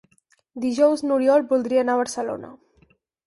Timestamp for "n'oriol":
1.09-1.45